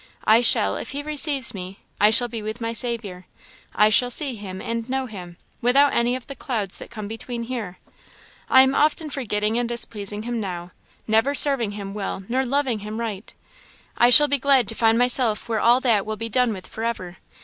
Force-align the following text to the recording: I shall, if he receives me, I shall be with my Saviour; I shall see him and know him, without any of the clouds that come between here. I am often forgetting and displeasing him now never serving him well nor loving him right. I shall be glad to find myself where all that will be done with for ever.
I 0.25 0.41
shall, 0.41 0.77
if 0.77 0.93
he 0.93 1.03
receives 1.03 1.53
me, 1.53 1.77
I 1.99 2.09
shall 2.09 2.27
be 2.27 2.41
with 2.41 2.59
my 2.59 2.73
Saviour; 2.73 3.27
I 3.75 3.91
shall 3.91 4.09
see 4.09 4.33
him 4.33 4.59
and 4.59 4.89
know 4.89 5.05
him, 5.05 5.37
without 5.61 5.93
any 5.93 6.15
of 6.15 6.25
the 6.25 6.33
clouds 6.33 6.79
that 6.79 6.89
come 6.89 7.07
between 7.07 7.43
here. 7.43 7.77
I 8.49 8.63
am 8.63 8.73
often 8.73 9.11
forgetting 9.11 9.59
and 9.59 9.69
displeasing 9.69 10.23
him 10.23 10.39
now 10.41 10.71
never 11.05 11.35
serving 11.35 11.73
him 11.73 11.93
well 11.93 12.23
nor 12.27 12.43
loving 12.43 12.79
him 12.79 12.99
right. 12.99 13.31
I 13.95 14.09
shall 14.09 14.27
be 14.27 14.39
glad 14.39 14.67
to 14.69 14.73
find 14.73 14.97
myself 14.97 15.47
where 15.47 15.59
all 15.59 15.79
that 15.81 16.03
will 16.03 16.17
be 16.17 16.29
done 16.29 16.51
with 16.51 16.65
for 16.65 16.83
ever. 16.83 17.17